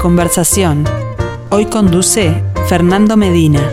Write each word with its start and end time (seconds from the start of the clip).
Conversación. 0.00 0.84
Hoy 1.50 1.66
conduce 1.66 2.44
Fernando 2.68 3.16
Medina. 3.16 3.68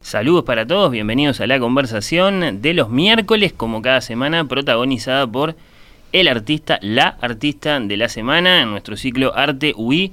Saludos 0.00 0.44
para 0.44 0.66
todos, 0.66 0.90
bienvenidos 0.90 1.38
a 1.42 1.46
la 1.46 1.60
conversación 1.60 2.62
de 2.62 2.72
los 2.72 2.88
miércoles, 2.88 3.52
como 3.52 3.82
cada 3.82 4.00
semana, 4.00 4.46
protagonizada 4.46 5.26
por 5.26 5.54
el 6.12 6.28
artista, 6.28 6.78
la 6.80 7.18
artista 7.20 7.78
de 7.78 7.96
la 7.98 8.08
semana 8.08 8.62
en 8.62 8.70
nuestro 8.70 8.96
ciclo 8.96 9.36
Arte 9.36 9.74
UI 9.76 10.12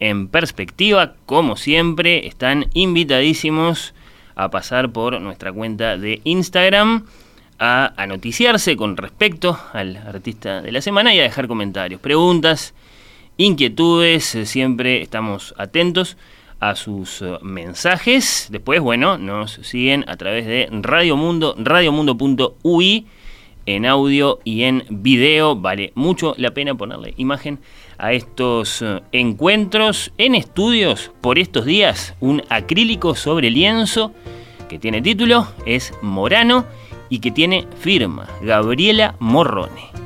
en 0.00 0.28
perspectiva. 0.28 1.12
Como 1.26 1.56
siempre, 1.56 2.26
están 2.26 2.70
invitadísimos 2.72 3.92
a 4.34 4.50
pasar 4.50 4.92
por 4.92 5.20
nuestra 5.20 5.52
cuenta 5.52 5.98
de 5.98 6.22
Instagram 6.24 7.04
a, 7.58 8.06
noticiarse 8.06 8.76
con 8.76 8.96
respecto 8.96 9.58
al 9.72 9.96
artista 9.96 10.62
de 10.62 10.72
la 10.72 10.80
semana 10.80 11.14
y 11.14 11.20
a 11.20 11.22
dejar 11.22 11.48
comentarios, 11.48 12.00
preguntas, 12.00 12.74
inquietudes. 13.36 14.34
Eh, 14.34 14.46
siempre 14.46 15.02
estamos 15.02 15.54
atentos 15.58 16.16
a 16.60 16.74
sus 16.74 17.22
eh, 17.22 17.38
mensajes. 17.42 18.48
Después, 18.50 18.80
bueno, 18.80 19.18
nos 19.18 19.52
siguen 19.62 20.04
a 20.08 20.16
través 20.16 20.46
de 20.46 20.68
Radio 20.70 21.16
Mundo, 21.16 21.54
radiomundo.ui 21.58 23.06
en 23.66 23.84
audio 23.84 24.38
y 24.44 24.62
en 24.62 24.84
video. 24.88 25.56
Vale 25.56 25.92
mucho 25.94 26.34
la 26.38 26.52
pena 26.52 26.74
ponerle 26.74 27.14
imagen 27.16 27.58
a 27.98 28.12
estos 28.12 28.82
eh, 28.82 29.00
encuentros 29.12 30.12
en 30.18 30.34
estudios 30.34 31.10
por 31.20 31.38
estos 31.38 31.64
días. 31.64 32.14
Un 32.20 32.42
acrílico 32.48 33.14
sobre 33.14 33.50
lienzo 33.50 34.12
que 34.68 34.78
tiene 34.78 35.00
título, 35.00 35.46
es 35.64 35.92
Morano 36.02 36.66
y 37.08 37.20
que 37.20 37.30
tiene 37.30 37.66
firma, 37.80 38.26
Gabriela 38.42 39.14
Morrone. 39.18 40.05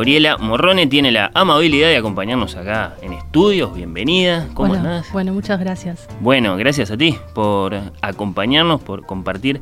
Gabriela 0.00 0.38
Morrone 0.38 0.86
tiene 0.86 1.10
la 1.10 1.30
amabilidad 1.34 1.88
de 1.88 1.98
acompañarnos 1.98 2.56
acá 2.56 2.96
en 3.02 3.12
estudios. 3.12 3.74
Bienvenida. 3.74 4.48
¿Cómo 4.54 4.70
bueno, 4.70 5.02
Bueno, 5.12 5.34
muchas 5.34 5.60
gracias. 5.60 6.08
Bueno, 6.20 6.56
gracias 6.56 6.90
a 6.90 6.96
ti 6.96 7.18
por 7.34 7.78
acompañarnos, 8.00 8.80
por 8.80 9.04
compartir 9.04 9.60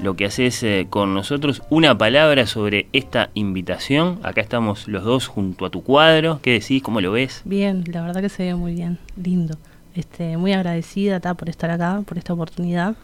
lo 0.00 0.16
que 0.16 0.24
haces 0.24 0.60
eh, 0.64 0.88
con 0.90 1.14
nosotros. 1.14 1.62
Una 1.70 1.96
palabra 1.96 2.48
sobre 2.48 2.88
esta 2.92 3.30
invitación. 3.34 4.18
Acá 4.24 4.40
estamos 4.40 4.88
los 4.88 5.04
dos 5.04 5.28
junto 5.28 5.64
a 5.64 5.70
tu 5.70 5.84
cuadro. 5.84 6.40
¿Qué 6.42 6.54
decís? 6.54 6.82
¿Cómo 6.82 7.00
lo 7.00 7.12
ves? 7.12 7.42
Bien, 7.44 7.84
la 7.86 8.02
verdad 8.02 8.20
que 8.20 8.28
se 8.28 8.42
ve 8.42 8.56
muy 8.56 8.74
bien, 8.74 8.98
lindo. 9.14 9.56
Este, 9.94 10.36
muy 10.36 10.52
agradecida 10.52 11.20
por 11.34 11.48
estar 11.48 11.70
acá, 11.70 12.02
por 12.04 12.18
esta 12.18 12.32
oportunidad. 12.32 12.96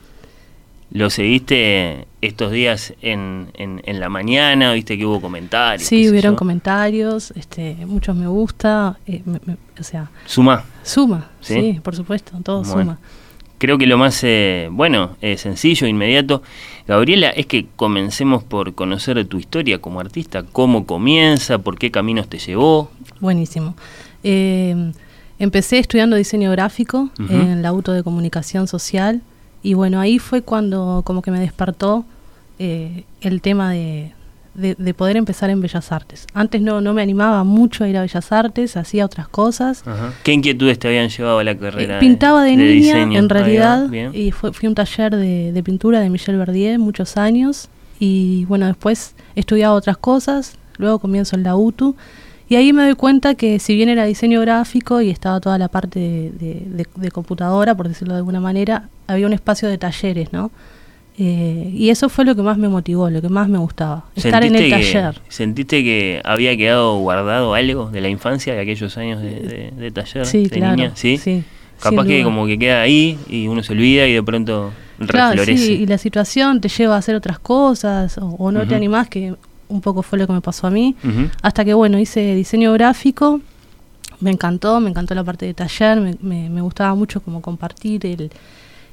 ¿Lo 0.92 1.08
seguiste 1.08 2.06
estos 2.20 2.52
días 2.52 2.92
en, 3.00 3.48
en, 3.54 4.00
la 4.00 4.10
mañana? 4.10 4.74
¿Viste 4.74 4.98
que 4.98 5.06
hubo 5.06 5.22
comentarios? 5.22 5.88
Sí, 5.88 6.06
hubieron 6.10 6.36
comentarios, 6.36 7.32
este, 7.34 7.76
muchos 7.86 8.14
me 8.14 8.26
gusta, 8.26 8.98
eh, 9.06 9.22
o 9.80 9.82
sea... 9.82 10.10
¿Suma? 10.26 10.64
Suma, 10.82 11.30
sí, 11.40 11.80
por 11.82 11.96
supuesto, 11.96 12.32
todo 12.42 12.62
suma. 12.66 12.98
Creo 13.56 13.78
que 13.78 13.86
lo 13.86 13.96
más, 13.96 14.22
eh, 14.22 14.68
bueno, 14.70 15.16
eh, 15.22 15.38
sencillo, 15.38 15.86
inmediato, 15.86 16.42
Gabriela, 16.86 17.30
es 17.30 17.46
que 17.46 17.68
comencemos 17.74 18.44
por 18.44 18.74
conocer 18.74 19.24
tu 19.24 19.38
historia 19.38 19.80
como 19.80 19.98
artista, 19.98 20.42
cómo 20.42 20.84
comienza, 20.84 21.56
por 21.58 21.78
qué 21.78 21.90
caminos 21.90 22.28
te 22.28 22.38
llevó. 22.38 22.90
Buenísimo. 23.18 23.76
empecé 24.22 25.78
estudiando 25.78 26.16
diseño 26.16 26.50
gráfico 26.50 27.08
en 27.30 27.62
la 27.62 27.70
auto 27.70 27.92
de 27.92 28.02
comunicación 28.02 28.68
social 28.68 29.22
y 29.62 29.74
bueno, 29.74 30.00
ahí 30.00 30.18
fue 30.18 30.42
cuando 30.42 31.02
como 31.04 31.22
que 31.22 31.30
me 31.30 31.40
despertó 31.40 32.04
eh, 32.58 33.04
el 33.20 33.40
tema 33.40 33.70
de, 33.72 34.12
de, 34.54 34.94
poder 34.94 35.16
empezar 35.16 35.50
en 35.50 35.60
Bellas 35.60 35.92
Artes. 35.92 36.26
Antes 36.34 36.60
no, 36.60 36.80
no 36.80 36.92
me 36.92 37.02
animaba 37.02 37.44
mucho 37.44 37.84
a 37.84 37.88
ir 37.88 37.96
a 37.96 38.02
Bellas 38.02 38.32
Artes, 38.32 38.76
hacía 38.76 39.04
otras 39.04 39.28
cosas. 39.28 39.84
¿Qué 40.22 40.32
inquietudes 40.32 40.78
te 40.78 40.88
habían 40.88 41.08
llevado 41.08 41.38
a 41.38 41.44
la 41.44 41.56
carrera? 41.56 41.96
Eh, 41.96 42.00
pintaba 42.00 42.44
de, 42.44 42.56
niña, 42.56 43.02
en 43.02 43.28
realidad, 43.28 43.90
y 44.12 44.30
fue, 44.32 44.52
fui 44.52 44.66
a 44.66 44.70
un 44.70 44.74
taller 44.74 45.16
de, 45.16 45.52
de 45.52 45.62
pintura 45.62 46.00
de 46.00 46.10
Michel 46.10 46.36
Verdier 46.36 46.78
muchos 46.78 47.16
años. 47.16 47.68
Y 47.98 48.44
bueno, 48.46 48.66
después 48.66 49.14
he 49.36 49.40
estudiado 49.40 49.74
otras 49.74 49.96
cosas, 49.96 50.56
luego 50.76 50.98
comienzo 50.98 51.36
en 51.36 51.44
la 51.44 51.54
UTU 51.56 51.94
y 52.52 52.56
ahí 52.56 52.74
me 52.74 52.82
doy 52.82 52.94
cuenta 52.96 53.34
que 53.34 53.58
si 53.58 53.74
bien 53.74 53.88
era 53.88 54.04
diseño 54.04 54.38
gráfico 54.42 55.00
y 55.00 55.08
estaba 55.08 55.40
toda 55.40 55.56
la 55.56 55.68
parte 55.68 55.98
de, 55.98 57.10
computadora, 57.10 57.74
por 57.74 57.88
decirlo 57.88 58.12
de 58.12 58.18
alguna 58.18 58.40
manera, 58.40 58.90
había 59.06 59.26
un 59.26 59.32
espacio 59.32 59.70
de 59.70 59.78
talleres, 59.78 60.34
¿no? 60.34 60.50
Eh, 61.16 61.70
y 61.72 61.88
eso 61.88 62.10
fue 62.10 62.26
lo 62.26 62.36
que 62.36 62.42
más 62.42 62.58
me 62.58 62.68
motivó, 62.68 63.08
lo 63.08 63.22
que 63.22 63.30
más 63.30 63.48
me 63.48 63.56
gustaba, 63.56 64.04
estar 64.14 64.44
en 64.44 64.54
el 64.54 64.68
taller. 64.68 65.18
¿Sentiste 65.30 65.82
que 65.82 66.20
había 66.24 66.54
quedado 66.54 66.98
guardado 66.98 67.54
algo 67.54 67.90
de 67.90 68.02
la 68.02 68.10
infancia, 68.10 68.52
de 68.52 68.60
aquellos 68.60 68.98
años 68.98 69.22
de, 69.22 69.90
taller? 69.94 70.26
Sí, 70.26 70.42
de 70.42 70.50
claro, 70.50 70.76
niña? 70.76 70.92
Sí, 70.94 71.44
Capaz 71.80 72.04
que 72.04 72.22
como 72.22 72.46
que 72.46 72.58
queda 72.58 72.82
ahí 72.82 73.18
y 73.30 73.48
uno 73.48 73.62
se 73.62 73.72
olvida 73.72 74.06
y 74.06 74.12
de 74.12 74.22
pronto 74.22 74.74
reflorece. 74.98 75.56
sí, 75.56 75.72
y 75.72 75.86
la 75.86 75.96
situación 75.96 76.60
te 76.60 76.68
lleva 76.68 76.96
a 76.96 76.98
hacer 76.98 77.14
otras 77.14 77.38
cosas 77.38 78.18
o, 78.20 78.52
no 78.52 78.68
te 78.68 78.74
animás, 78.74 79.08
que 79.08 79.36
un 79.72 79.80
poco 79.80 80.02
fue 80.02 80.18
lo 80.18 80.26
que 80.26 80.32
me 80.32 80.40
pasó 80.40 80.66
a 80.66 80.70
mí, 80.70 80.94
hasta 81.42 81.64
que 81.64 81.74
bueno, 81.74 81.98
hice 81.98 82.34
diseño 82.34 82.72
gráfico, 82.72 83.40
me 84.20 84.30
encantó, 84.30 84.78
me 84.80 84.90
encantó 84.90 85.14
la 85.14 85.24
parte 85.24 85.46
de 85.46 85.54
taller, 85.54 86.18
me, 86.20 86.62
gustaba 86.62 86.94
mucho 86.94 87.20
como 87.20 87.40
compartir 87.40 88.06
el, 88.06 88.30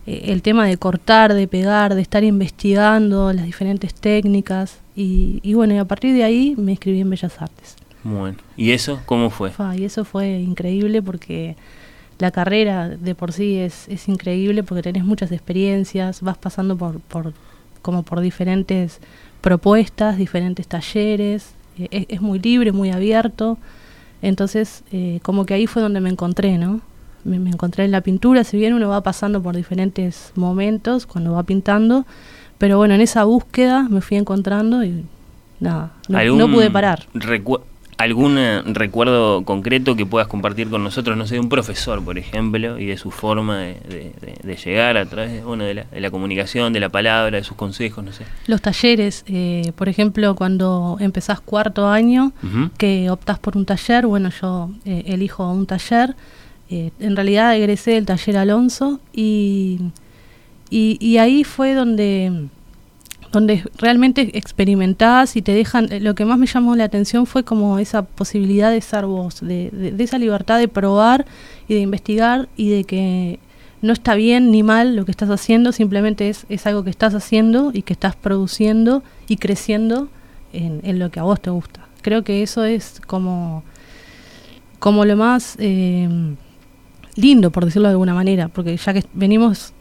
eh, 0.08 0.22
el, 0.26 0.42
tema 0.42 0.66
de 0.66 0.78
cortar, 0.78 1.34
de 1.34 1.48
pegar, 1.48 1.94
de 1.94 2.02
estar 2.02 2.24
investigando 2.24 3.32
las 3.32 3.46
diferentes 3.46 3.94
técnicas 3.94 4.80
y, 4.96 5.54
bueno, 5.54 5.74
y 5.76 5.78
a 5.78 5.86
partir 5.86 6.14
de 6.14 6.24
ahí 6.24 6.56
me 6.58 6.72
inscribí 6.72 7.00
en 7.00 7.10
Bellas 7.10 7.42
Artes. 7.42 7.76
Bueno, 8.04 8.38
¿y 8.58 8.72
eso 8.72 9.00
cómo 9.06 9.30
fue? 9.30 9.52
y 9.78 9.84
eso 9.84 10.06
fue 10.06 10.40
increíble 10.40 11.02
porque 11.02 11.56
la 12.18 12.32
carrera 12.32 12.90
de 12.90 13.16
por 13.16 13.32
sí 13.32 13.58
es, 13.58 13.88
es 13.88 14.08
increíble 14.08 14.64
porque 14.64 14.82
tenés 14.82 15.04
muchas 15.04 15.32
experiencias, 15.32 16.22
vas 16.22 16.38
pasando 16.38 16.78
por, 16.78 17.00
por 17.02 17.34
como 17.82 18.04
por 18.04 18.20
diferentes 18.22 19.00
propuestas, 19.42 20.18
diferentes 20.18 20.68
talleres, 20.68 21.52
eh, 21.78 22.06
es, 22.10 22.22
muy 22.22 22.40
libre, 22.40 22.72
muy 22.72 22.92
abierto. 22.92 23.58
Entonces, 24.22 24.84
eh, 24.92 25.20
como 25.24 25.46
que 25.46 25.54
ahí 25.54 25.68
fue 25.68 25.82
donde 25.82 26.02
me 26.02 26.10
encontré, 26.10 26.58
¿no? 26.58 26.82
Me, 27.24 27.36
encontré 27.36 27.86
en 27.86 27.92
la 27.92 28.02
pintura, 28.02 28.44
si 28.44 28.58
bien 28.58 28.74
uno 28.74 28.90
va 28.90 29.02
pasando 29.02 29.42
por 29.42 29.56
diferentes 29.56 30.32
momentos 30.36 31.06
cuando 31.06 31.34
va 31.34 31.44
pintando, 31.44 32.06
pero 32.58 32.78
bueno, 32.78 32.96
en 32.96 33.02
esa 33.02 33.24
búsqueda 33.26 33.88
me 33.90 34.02
fui 34.02 34.18
encontrando 34.18 34.84
y 34.84 35.06
nada, 35.60 35.92
no, 36.08 36.50
pude 36.50 36.72
parar 36.72 37.06
algún 38.00 38.38
eh, 38.38 38.62
recuerdo 38.66 39.44
concreto 39.44 39.98
que 39.98 40.06
puedas 40.06 40.30
compartir 40.30 40.70
con 40.70 40.82
nosotros, 40.86 41.18
no 41.18 41.28
sé, 41.28 41.34
de 41.34 41.42
un 41.42 41.50
profesor, 41.50 42.02
por 42.02 42.18
ejemplo, 42.18 42.80
y 42.80 42.86
de 42.86 42.98
su 42.98 43.12
forma 43.12 43.58
de, 43.58 44.14
llegar 44.64 44.96
a 44.96 45.06
través 45.06 45.44
bueno, 45.44 45.66
de, 45.66 45.86
la, 45.92 46.10
comunicación, 46.10 46.72
de 46.72 46.80
la 46.80 46.88
palabra, 46.88 47.38
de 47.38 47.44
sus 47.44 47.58
consejos, 47.58 48.02
no 48.02 48.14
sé. 48.14 48.24
Los 48.48 48.62
talleres, 48.62 49.26
eh, 49.28 49.74
por 49.76 49.90
ejemplo, 49.90 50.34
cuando 50.36 50.96
empezás 51.02 51.42
cuarto 51.42 51.90
año, 51.90 52.32
que 52.78 53.10
optás 53.10 53.38
por 53.38 53.58
un 53.58 53.66
taller, 53.66 54.08
bueno, 54.08 54.30
yo 54.30 54.70
eh, 54.86 55.04
elijo 55.08 55.52
un 55.52 55.66
taller, 55.66 56.16
en 56.70 57.16
realidad 57.16 57.58
egresé 57.58 57.92
del 57.92 58.06
taller 58.06 58.38
Alonso 58.38 59.02
y, 59.12 59.80
y 60.70 61.18
ahí 61.18 61.44
fue 61.44 61.74
donde 61.74 62.48
donde 63.32 63.64
realmente 63.78 64.38
experimentás 64.38 65.36
y 65.36 65.42
te 65.42 65.54
dejan, 65.54 65.92
eh, 65.92 66.00
lo 66.00 66.16
que 66.16 66.26
más 66.26 66.40
me 66.40 66.48
llamó 66.48 66.76
la 66.76 66.86
atención 66.86 67.26
fue 67.26 67.44
como 67.44 67.80
esa 67.80 68.04
posibilidad 68.04 68.72
de 68.72 68.82
ser 68.82 69.06
vos, 69.06 69.42
de, 69.42 69.94
esa 70.00 70.18
libertad 70.18 70.58
de 70.58 70.68
probar 70.68 71.26
y 71.68 71.76
de 71.76 71.82
investigar 71.82 72.50
y 72.56 72.70
de 72.70 72.84
que 72.84 73.40
no 73.82 73.94
está 73.94 74.16
bien 74.16 74.52
ni 74.52 74.64
mal 74.64 74.96
lo 74.96 75.06
que 75.06 75.12
estás 75.12 75.30
haciendo, 75.30 75.72
simplemente 75.72 76.30
es, 76.30 76.46
es 76.50 76.66
algo 76.66 76.84
que 76.84 76.90
estás 76.90 77.14
haciendo 77.14 77.72
y 77.74 77.84
que 77.84 77.94
estás 77.94 78.16
produciendo 78.16 79.04
y 79.28 79.38
creciendo 79.38 80.10
en, 80.52 81.00
lo 81.00 81.12
que 81.12 81.20
a 81.20 81.24
vos 81.24 81.40
te 81.40 81.50
gusta. 81.50 81.86
Creo 82.02 82.24
que 82.24 82.42
eso 82.42 82.66
es 82.66 83.00
como, 83.06 83.64
como 84.80 85.06
lo 85.06 85.16
más 85.16 85.56
eh, 85.60 86.10
lindo, 87.16 87.52
por 87.52 87.66
decirlo 87.66 87.88
de 87.88 87.94
alguna 87.94 88.14
manera, 88.14 88.48
porque 88.48 88.76
ya 88.76 88.94
que 88.94 89.04
venimos 89.14 89.74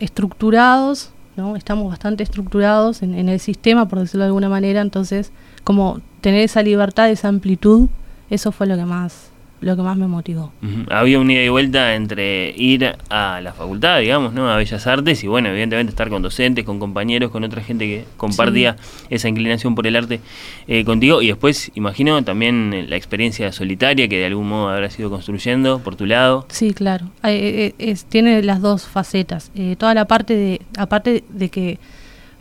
estructurados 0.00 1.12
Estamos 1.56 1.90
bastante 1.90 2.22
estructurados 2.22 3.02
en, 3.02 3.28
el 3.28 3.40
sistema, 3.40 3.88
por 3.88 3.98
decirlo 3.98 4.24
de 4.24 4.28
alguna 4.28 4.48
manera, 4.48 4.80
entonces 4.80 5.32
como 5.64 6.00
tener 6.22 6.40
esa 6.40 6.62
libertad, 6.62 7.10
esa 7.10 7.28
amplitud, 7.28 7.88
eso 8.30 8.52
fue 8.52 8.66
lo 8.66 8.76
que 8.76 8.86
más 8.86 9.30
lo 9.60 9.76
que 9.76 9.82
más 9.82 9.96
me 9.96 10.06
motivó. 10.06 10.52
Había 10.90 11.18
un 11.18 11.30
ida 11.30 11.42
y 11.42 11.48
vuelta 11.48 11.94
entre 11.94 12.54
ir 12.56 12.94
a 13.08 13.40
la 13.40 13.52
facultad, 13.52 14.00
digamos, 14.00 14.32
¿no? 14.32 14.50
A 14.50 14.56
Bellas 14.56 14.86
Artes 14.86 15.24
y 15.24 15.28
bueno, 15.28 15.48
evidentemente 15.48 15.90
estar 15.90 16.10
con 16.10 16.22
docentes, 16.22 16.64
con 16.64 16.78
compañeros, 16.78 17.30
con 17.30 17.42
otra 17.44 17.62
gente 17.62 17.86
que 17.86 18.04
compartía 18.16 18.76
esa 19.08 19.28
inclinación 19.28 19.74
por 19.74 19.86
el 19.86 19.96
arte 19.96 20.20
eh, 20.68 20.84
contigo 20.84 21.22
y 21.22 21.28
después, 21.28 21.70
imagino, 21.74 22.22
también 22.22 22.86
la 22.88 22.96
experiencia 22.96 23.50
solitaria 23.52 24.08
que 24.08 24.18
de 24.18 24.26
algún 24.26 24.48
modo 24.48 24.68
habrás 24.68 24.98
ido 24.98 25.10
construyendo 25.10 25.78
por 25.80 25.96
tu 25.96 26.06
lado. 26.06 26.46
Sí, 26.48 26.74
claro. 26.74 27.06
Eh, 27.24 27.96
tiene 28.08 28.42
las 28.42 28.60
dos 28.60 28.86
facetas. 28.86 29.50
toda 29.78 29.94
la 29.94 30.04
parte 30.04 30.36
de, 30.36 30.60
aparte 30.76 31.24
de 31.28 31.48
que 31.48 31.78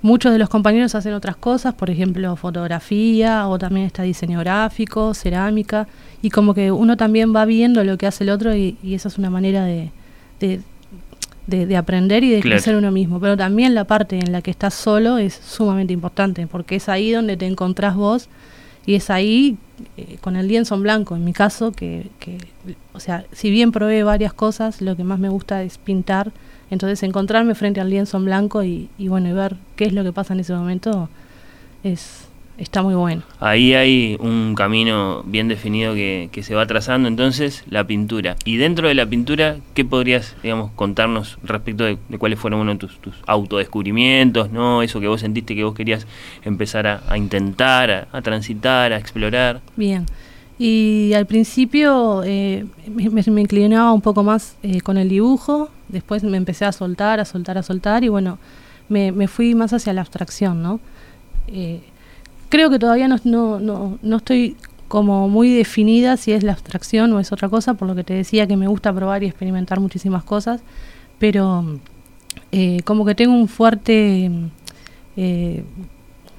Muchos 0.01 0.31
de 0.31 0.37
los 0.37 0.49
compañeros 0.49 0.93
hacen 0.93 1.13
otras 1.13 1.35
cosas, 1.35 1.73
por 1.73 1.89
ejemplo, 1.89 2.35
fotografía 2.35 3.47
o 3.47 3.57
también 3.57 3.87
está 3.87 4.03
diseño 4.03 4.39
gráfico, 4.39 5.13
cerámica, 5.13 5.87
y 6.21 6.29
como 6.29 6.53
que 6.53 6.71
uno 6.71 6.95
también 6.95 7.35
va 7.35 7.45
viendo 7.45 7.83
lo 7.83 7.97
que 7.97 8.05
hace 8.05 8.23
el 8.23 8.29
otro 8.29 8.55
y, 8.55 8.77
y 8.83 8.93
esa 8.93 9.07
es 9.07 9.17
una 9.17 9.29
manera 9.29 9.65
de, 9.65 9.91
de, 11.47 11.77
aprender 11.77 12.23
y 12.23 12.31
de 12.31 12.41
crecer 12.41 12.75
uno 12.75 12.91
mismo. 12.91 13.19
Pero 13.19 13.37
también 13.37 13.75
la 13.75 13.85
parte 13.85 14.19
en 14.19 14.31
la 14.31 14.41
que 14.41 14.51
estás 14.51 14.73
solo 14.73 15.17
es 15.17 15.33
sumamente 15.33 15.93
importante, 15.93 16.47
porque 16.47 16.75
es 16.75 16.89
ahí 16.89 17.11
donde 17.11 17.37
te 17.37 17.45
encontrás 17.45 17.95
vos 17.95 18.29
y 18.85 18.95
es 18.95 19.09
ahí 19.09 19.57
eh, 19.97 20.17
con 20.21 20.35
el 20.35 20.47
lienzo 20.47 20.75
en 20.75 20.83
blanco, 20.83 21.15
en 21.15 21.23
mi 21.23 21.33
caso, 21.33 21.71
que, 21.71 22.09
que, 22.19 22.37
o 22.93 22.99
sea, 22.99 23.25
si 23.31 23.49
bien 23.49 23.71
probé 23.71 24.03
varias 24.03 24.33
cosas, 24.33 24.81
lo 24.81 24.95
que 24.95 25.03
más 25.03 25.19
me 25.19 25.29
gusta 25.29 25.63
es 25.63 25.77
pintar 25.77 26.31
entonces 26.69 27.01
encontrarme 27.03 27.55
frente 27.55 27.79
al 27.81 27.89
lienzo 27.89 28.17
en 28.17 28.25
blanco 28.25 28.63
y, 28.63 28.89
bueno, 28.97 29.29
y 29.29 29.33
ver 29.33 29.55
qué 29.75 29.85
es 29.85 29.93
lo 29.93 30.03
que 30.03 30.11
pasa 30.11 30.33
en 30.33 30.39
ese 30.39 30.53
momento 30.53 31.09
es, 31.83 32.27
está 32.57 32.81
muy 32.81 32.95
bueno. 32.95 33.21
Ahí 33.39 33.73
hay 33.73 34.17
un 34.19 34.55
camino 34.55 35.23
bien 35.25 35.47
definido 35.47 35.93
que, 35.93 36.29
se 36.41 36.55
va 36.55 36.65
trazando, 36.65 37.07
entonces 37.07 37.63
la 37.69 37.85
pintura. 37.85 38.35
Y 38.45 38.57
dentro 38.57 38.87
de 38.87 38.95
la 38.95 39.05
pintura, 39.05 39.57
¿qué 39.73 39.85
podrías, 39.85 40.35
digamos, 40.41 40.71
contarnos 40.71 41.37
respecto 41.43 41.83
de, 41.83 41.97
cuáles 42.17 42.39
fueron 42.39 42.61
uno 42.61 42.73
de 42.73 42.79
tus, 42.79 42.97
autodescubrimientos, 43.27 44.51
¿no? 44.51 44.81
Eso 44.81 44.99
que 44.99 45.07
vos 45.07 45.21
sentiste 45.21 45.55
que 45.55 45.63
vos 45.63 45.75
querías 45.75 46.07
empezar 46.43 46.87
a, 46.87 47.17
intentar, 47.17 48.07
a, 48.11 48.21
transitar, 48.21 48.91
a 48.91 48.97
explorar. 48.97 49.61
Bien. 49.75 50.05
Y 50.57 51.11
al 51.13 51.25
principio 51.25 52.23
eh, 52.23 52.65
me, 52.87 53.41
inclinaba 53.41 53.91
un 53.91 54.01
poco 54.01 54.23
más 54.23 54.55
eh, 54.63 54.79
con 54.81 54.97
el 54.97 55.09
dibujo, 55.09 55.69
después 55.89 56.23
me 56.23 56.37
empecé 56.37 56.65
a 56.65 56.71
soltar, 56.71 57.19
a 57.19 57.25
soltar, 57.25 57.57
a 57.57 57.63
soltar 57.63 58.03
y 58.03 58.07
bueno, 58.07 58.39
me, 58.89 59.27
fui 59.27 59.55
más 59.55 59.73
hacia 59.73 59.93
la 59.93 60.01
abstracción, 60.01 60.61
¿no? 60.61 60.79
Eh, 61.47 61.81
creo 62.49 62.69
que 62.69 62.79
todavía 62.79 63.07
no, 63.07 63.17
no, 63.25 63.97
no, 64.01 64.17
estoy 64.17 64.55
como 64.87 65.27
muy 65.29 65.53
definida 65.53 66.17
si 66.17 66.31
es 66.31 66.43
la 66.43 66.53
abstracción 66.53 67.11
o 67.13 67.19
es 67.19 67.31
otra 67.31 67.49
cosa, 67.49 67.73
por 67.73 67.87
lo 67.87 67.95
que 67.95 68.03
te 68.03 68.13
decía 68.13 68.47
que 68.47 68.57
me 68.57 68.67
gusta 68.67 68.93
probar 68.93 69.23
y 69.23 69.27
experimentar 69.27 69.79
muchísimas 69.79 70.23
cosas, 70.23 70.61
pero 71.19 71.79
eh, 72.51 72.81
como 72.85 73.05
que 73.05 73.15
tengo 73.15 73.33
un 73.33 73.47
fuerte 73.47 74.31
eh, 75.17 75.63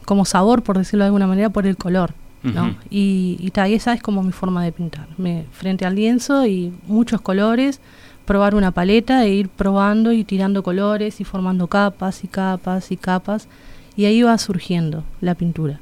como 0.05 0.25
sabor, 0.25 0.63
por 0.63 0.79
decirlo 0.79 1.05
de 1.05 1.09
alguna 1.09 1.27
manera, 1.27 1.51
por 1.51 1.67
el 1.67 1.77
color. 1.77 2.15
¿No? 2.55 2.77
Y, 2.91 3.39
y, 3.41 3.75
esa 3.75 3.93
es 3.93 4.03
como 4.03 4.23
mi 4.23 4.33
forma 4.33 4.65
de 4.65 4.73
pintar. 4.73 5.09
Me, 5.19 5.45
frente 5.53 5.85
al 5.85 5.95
lienzo 5.95 6.47
y 6.47 6.73
muchos 6.87 7.21
colores, 7.21 7.81
probar 8.25 8.55
una 8.55 8.73
paleta 8.73 9.25
e 9.25 9.31
ir 9.31 9.49
probando 9.49 10.13
y 10.13 10.25
tirando 10.25 10.63
colores 10.63 11.21
y 11.21 11.25
formando 11.25 11.69
capas 11.69 12.25
y 12.25 12.29
capas 12.29 12.91
y 12.93 12.97
capas 12.97 13.49
y 13.97 14.05
ahí 14.05 14.23
va 14.23 14.37
surgiendo 14.39 15.05
la 15.21 15.35
pintura. 15.35 15.81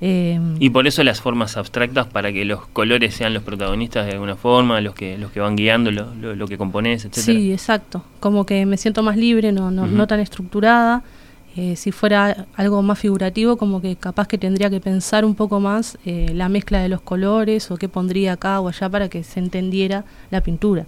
Em, 0.00 0.54
y 0.60 0.70
por 0.70 0.86
eso 0.86 1.02
las 1.02 1.20
formas 1.20 1.56
abstractas 1.56 2.06
para 2.06 2.32
que 2.32 2.44
los 2.44 2.66
colores 2.68 3.14
sean 3.14 3.34
los 3.34 3.42
protagonistas 3.42 4.06
de 4.06 4.12
alguna 4.12 4.36
forma, 4.36 4.80
los 4.80 4.94
que 4.94 5.18
los 5.18 5.32
que 5.32 5.40
van 5.40 5.56
guiando 5.56 5.90
lo, 5.90 6.14
lo, 6.14 6.46
que 6.46 6.56
compones, 6.56 7.04
etcétera. 7.04 7.38
Sí, 7.38 7.52
exacto. 7.52 8.04
Como 8.20 8.46
que 8.46 8.64
me 8.64 8.76
siento 8.76 9.02
más 9.02 9.16
libre, 9.16 9.50
no 9.50 9.72
no, 9.72 9.86
no 9.88 10.06
tan 10.06 10.20
estructurada. 10.20 11.02
Eh, 11.60 11.74
si 11.74 11.90
fuera 11.90 12.46
algo 12.54 12.82
más 12.82 13.00
figurativo, 13.00 13.56
como 13.56 13.80
que 13.80 13.96
capaz 13.96 14.28
que 14.28 14.38
tendría 14.38 14.70
que 14.70 14.80
pensar 14.80 15.24
un 15.24 15.34
poco 15.34 15.58
más 15.58 15.98
eh, 16.04 16.30
la 16.32 16.48
mezcla 16.48 16.80
de 16.80 16.88
los 16.88 17.00
colores 17.00 17.72
o 17.72 17.76
qué 17.76 17.88
pondría 17.88 18.34
acá 18.34 18.60
o 18.60 18.68
allá 18.68 18.88
para 18.88 19.08
que 19.08 19.24
se 19.24 19.40
entendiera 19.40 20.04
la 20.30 20.40
pintura. 20.40 20.86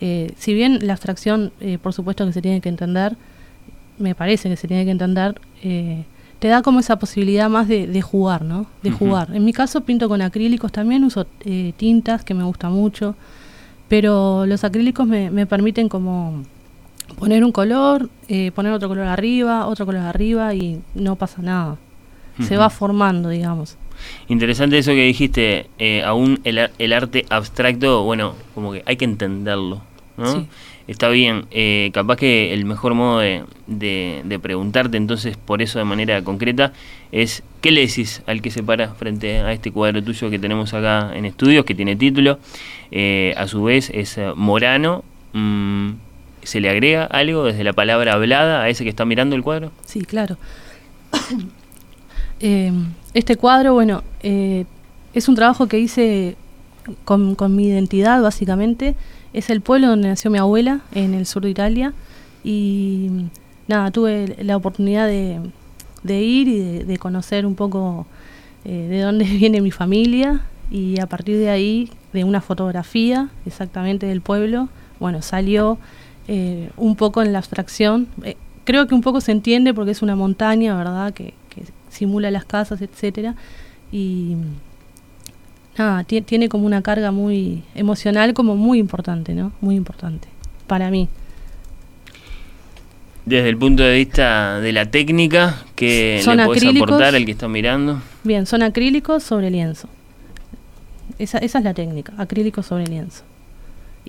Eh, 0.00 0.32
si 0.36 0.54
bien 0.54 0.80
la 0.84 0.94
abstracción, 0.94 1.52
por 1.82 1.92
supuesto 1.92 2.26
que 2.26 2.32
se 2.32 2.42
tiene 2.42 2.60
que 2.60 2.68
entender, 2.68 3.16
me 3.98 4.16
parece 4.16 4.48
que 4.48 4.56
se 4.56 4.66
tiene 4.66 4.84
que 4.84 4.90
entender, 4.90 5.40
te 5.60 6.48
da 6.48 6.62
como 6.62 6.80
esa 6.80 6.98
posibilidad 6.98 7.48
más 7.48 7.68
de, 7.68 8.02
jugar, 8.02 8.42
¿no? 8.42 8.66
De 8.82 8.90
jugar. 8.90 9.28
En 9.32 9.44
mi 9.44 9.52
caso 9.52 9.82
pinto 9.82 10.08
con 10.08 10.20
acrílicos 10.20 10.72
también, 10.72 11.04
uso 11.04 11.26
tintas 11.76 12.24
que 12.24 12.34
me 12.34 12.42
gusta 12.42 12.70
mucho, 12.70 13.14
pero 13.88 14.46
los 14.46 14.64
acrílicos 14.64 15.06
me, 15.06 15.46
permiten 15.46 15.88
como 15.88 16.42
poner 17.16 17.44
un 17.44 17.52
color, 17.52 18.10
poner 18.54 18.72
otro 18.72 18.88
color 18.88 19.06
arriba, 19.06 19.66
otro 19.66 19.86
color 19.86 20.02
arriba 20.02 20.54
y 20.54 20.80
no 20.94 21.16
pasa 21.16 21.42
nada. 21.42 21.76
Se 22.40 22.56
va 22.56 22.70
formando, 22.70 23.30
digamos. 23.30 23.76
Interesante 24.28 24.78
eso 24.78 24.92
que 24.92 25.02
dijiste, 25.02 25.68
aún 26.04 26.40
el, 26.44 26.70
el, 26.78 26.92
arte 26.92 27.26
abstracto, 27.30 28.04
bueno, 28.04 28.34
como 28.54 28.72
que 28.72 28.82
hay 28.86 28.96
que 28.96 29.04
entenderlo. 29.04 29.82
Está 30.88 31.10
bien, 31.10 31.44
eh, 31.50 31.90
capaz 31.92 32.16
que 32.16 32.54
el 32.54 32.64
mejor 32.64 32.94
modo 32.94 33.18
de, 33.18 34.40
preguntarte 34.40 34.96
entonces 34.96 35.36
por 35.36 35.60
eso 35.60 35.78
de 35.78 35.84
manera 35.84 36.24
concreta 36.24 36.72
es 37.12 37.42
¿qué 37.60 37.70
le 37.72 37.82
decís 37.82 38.22
al 38.26 38.40
que 38.40 38.50
se 38.50 38.62
para 38.62 38.94
frente 38.94 39.40
a 39.40 39.52
este 39.52 39.70
cuadro 39.70 40.02
tuyo 40.02 40.30
que 40.30 40.38
tenemos 40.38 40.72
acá 40.72 41.12
en 41.14 41.26
estudios, 41.26 41.66
que 41.66 41.74
tiene 41.74 41.94
título? 41.94 42.38
Eh, 42.90 43.34
a 43.36 43.46
su 43.46 43.64
vez 43.64 43.90
es 43.92 44.16
eh, 44.16 44.32
Morano. 44.34 45.04
Mm, 45.34 45.90
¿Se 46.48 46.60
le 46.60 46.70
agrega 46.70 47.04
algo 47.04 47.44
desde 47.44 47.62
la 47.62 47.74
palabra 47.74 48.14
hablada 48.14 48.62
a 48.62 48.68
ese 48.70 48.82
que 48.82 48.90
está 48.90 49.04
mirando 49.04 49.36
el 49.36 49.42
cuadro? 49.42 49.70
Sí, 49.84 50.00
claro. 50.00 50.38
este 52.40 53.36
cuadro, 53.36 53.74
bueno, 53.74 54.02
es 54.22 55.28
un 55.28 55.34
trabajo 55.34 55.66
que 55.66 55.78
hice 55.78 56.36
con, 57.04 57.34
con 57.34 57.54
mi 57.54 57.66
identidad 57.66 58.22
básicamente 58.22 58.94
es 59.32 59.50
el 59.50 59.60
pueblo 59.60 59.88
donde 59.88 60.08
nació 60.08 60.30
mi 60.30 60.38
abuela, 60.38 60.80
en 60.92 61.14
el 61.14 61.26
sur 61.26 61.42
de 61.42 61.50
Italia. 61.50 61.92
Y 62.42 63.26
nada, 63.66 63.90
tuve 63.90 64.36
la 64.42 64.56
oportunidad 64.56 65.06
de, 65.06 65.42
ir 66.22 66.48
y 66.48 66.84
de, 66.84 66.98
conocer 66.98 67.44
un 67.44 67.54
poco 67.54 68.06
eh, 68.64 68.86
de 68.88 69.00
dónde 69.00 69.24
viene 69.38 69.60
mi 69.60 69.70
familia. 69.70 70.40
Y 70.70 70.98
a 71.00 71.06
partir 71.06 71.36
de 71.36 71.50
ahí, 71.50 71.90
de 72.12 72.24
una 72.24 72.40
fotografía 72.40 73.28
exactamente 73.46 74.06
del 74.06 74.22
pueblo, 74.22 74.68
bueno, 74.98 75.22
salió 75.22 75.78
eh, 76.28 76.70
un 76.76 76.94
poco 76.96 77.22
en 77.22 77.32
la 77.32 77.38
abstracción. 77.38 78.06
Eh, 78.22 78.36
creo 78.64 78.86
que 78.86 78.94
un 78.94 79.00
poco 79.00 79.20
se 79.20 79.32
entiende 79.32 79.74
porque 79.74 79.90
es 79.90 80.02
una 80.02 80.14
montaña, 80.14 80.76
¿verdad? 80.76 81.12
Que, 81.12 81.34
que 81.48 81.64
simula 81.88 82.30
las 82.30 82.44
casas, 82.44 82.80
etcétera. 82.80 83.34
Y 83.90 84.36
Ah, 85.78 86.02
tiene 86.04 86.48
como 86.48 86.66
una 86.66 86.82
carga 86.82 87.12
muy 87.12 87.62
emocional, 87.76 88.34
como 88.34 88.56
muy 88.56 88.80
importante, 88.80 89.32
¿no? 89.32 89.52
Muy 89.60 89.76
importante, 89.76 90.26
para 90.66 90.90
mí. 90.90 91.08
Desde 93.24 93.48
el 93.48 93.56
punto 93.56 93.84
de 93.84 93.94
vista 93.94 94.58
de 94.58 94.72
la 94.72 94.90
técnica, 94.90 95.62
que 95.76 96.20
le 96.26 96.44
puedes 96.46 96.64
aportar 96.64 97.14
al 97.14 97.24
que 97.24 97.30
está 97.30 97.46
mirando? 97.46 98.02
Bien, 98.24 98.44
son 98.46 98.62
acrílicos 98.62 99.22
sobre 99.22 99.50
lienzo. 99.50 99.88
Esa, 101.20 101.38
esa 101.38 101.58
es 101.58 101.64
la 101.64 101.74
técnica, 101.74 102.12
acrílicos 102.18 102.66
sobre 102.66 102.88
lienzo. 102.88 103.22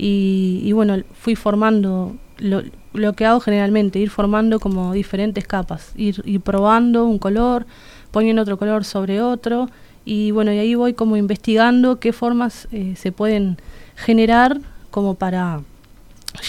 Y, 0.02 0.72
bueno, 0.72 0.96
fui 1.14 1.36
formando, 1.36 2.16
lo, 2.38 2.62
lo, 2.94 3.14
que 3.14 3.26
hago 3.26 3.42
generalmente, 3.42 4.00
ir 4.00 4.10
formando 4.10 4.62
como 4.62 4.94
diferentes 4.94 5.46
capas, 5.46 5.92
ir, 5.98 6.22
ir 6.24 6.40
probando 6.40 7.06
un 7.06 7.20
color, 7.20 7.66
poniendo 8.12 8.42
otro 8.42 8.58
color 8.58 8.86
sobre 8.86 9.22
otro, 9.22 9.70
y 10.06 10.32
bueno, 10.32 10.54
y 10.54 10.58
ahí 10.58 10.74
voy 10.74 10.94
como 10.94 11.18
investigando 11.18 12.00
qué 12.00 12.14
formas 12.14 12.70
eh, 12.72 12.94
se 12.96 13.12
pueden 13.12 13.58
generar 13.96 14.62
como 14.90 15.16
para 15.16 15.62